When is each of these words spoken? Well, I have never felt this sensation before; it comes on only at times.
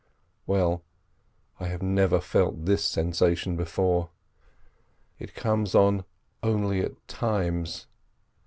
Well, 0.47 0.81
I 1.59 1.67
have 1.67 1.83
never 1.83 2.19
felt 2.19 2.65
this 2.65 2.83
sensation 2.83 3.55
before; 3.55 4.09
it 5.19 5.35
comes 5.35 5.75
on 5.75 6.05
only 6.41 6.81
at 6.81 7.07
times. 7.07 7.85